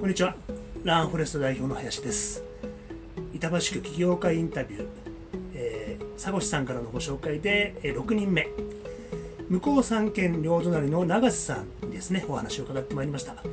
[0.00, 0.34] こんにちは。
[0.82, 2.42] ランフォレスト代表の林です。
[3.34, 4.86] 板橋区起業家インタビュー、
[5.52, 8.48] えー、佐越さんからのご紹介で、えー、6人目。
[9.50, 12.24] 向こう三県両隣の永瀬さんにですね。
[12.26, 13.44] お話を伺ってまいりました。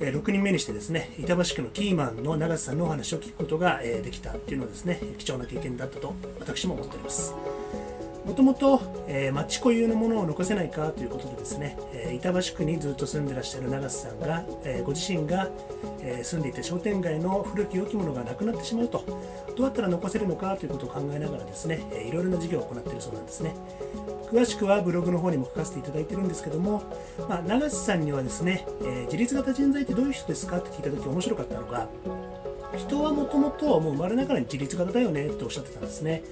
[0.00, 7.36] え6人目にしてですね板橋区のキーマンの永瀬さんのお話を聞くことが、えできたっていうのはですね貴重な経験だったと私も思っております。
[8.32, 15.50] もともと、え、町固有のものを残せないかということでですね、えー、板橋区にずっと住んでらっしゃる長瀬さんが、えー、ご自身が、
[16.00, 19.04] えー、住んでいて商店街の古き良きものがなくなってしまうと
[19.54, 23.54] どうやったら残せるのかということを考えながらですね、えー、いろいろな事業を行っているそうなんですね。
[24.30, 26.84] 詳しくはブログの方にも書かせていただいてるんですけども、
[27.28, 31.86] まあ、長瀬さんにはですね、えー、自立型人材ってどういう人ですかって聞いた時面白かったのが
[32.78, 36.22] 人はもともともう生まれながらに自立型だよねっておっしゃってたんですね。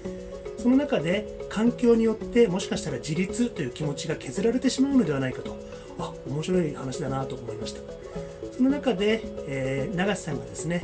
[0.61, 5.57] その中で環境によってもしかしたら自立という気持ちが削られてしまうのではないかと
[5.99, 7.81] あ面白い話だなと思いました。
[8.57, 10.83] その中で、えー、永瀬さんがですね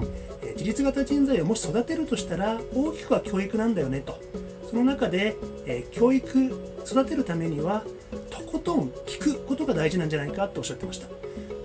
[0.54, 4.18] 自立型人材をもし育てるとしたら大きくは教育なんだよねと。
[4.70, 6.50] その中で、えー、教育
[6.84, 7.84] 育てるためには
[8.30, 11.08] とことん聞くことが大事なんじゃないかとおっしゃってました。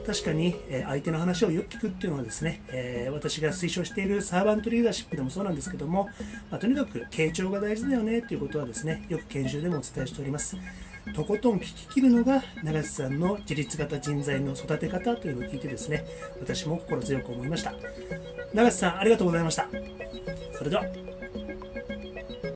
[0.05, 6.09] 確かに、え相手の話をよく聞くっていうのはですね、え、私が推奨しているサーバントリーダーシップでもそうなんですけども、
[6.49, 10.57] まあ、とにかく傾聴が大事だよねっていうことはですねよく研修でもお伝えしております。
[11.15, 16.05] とことん聞き切るのが永瀬さんの自立型人材の育て方というのを聞いてですね
[16.39, 17.73] 私も心強く思いました。
[18.53, 19.67] 永瀬さんありがとうございました。
[20.53, 21.10] それでは。